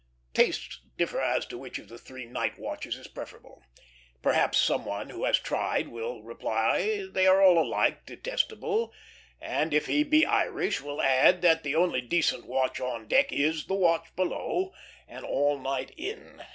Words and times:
'"Tastes 0.33 0.81
differ 0.97 1.21
as 1.21 1.45
to 1.45 1.59
which 1.59 1.77
of 1.77 1.87
the 1.87 1.99
three 1.99 2.25
night 2.25 2.57
watches 2.57 2.95
is 2.97 3.07
preferable. 3.07 3.61
Perhaps 4.23 4.57
some 4.57 4.83
one 4.83 5.11
who 5.11 5.25
has 5.25 5.37
tried 5.37 5.89
will 5.89 6.23
reply 6.23 7.05
they 7.11 7.27
are 7.27 7.39
all 7.39 7.59
alike 7.63 8.07
detestable, 8.07 8.91
and, 9.39 9.75
if 9.75 9.85
he 9.85 10.03
be 10.03 10.25
Irish, 10.25 10.81
will 10.81 11.03
add 11.03 11.43
that 11.43 11.61
the 11.61 11.75
only 11.75 12.01
decent 12.01 12.47
watch 12.47 12.79
on 12.79 13.07
deck 13.07 13.31
is 13.31 13.67
the 13.67 13.75
watch 13.75 14.07
below 14.15 14.73
an 15.07 15.23
"all 15.23 15.59
night 15.59 15.93
in." 15.95 16.41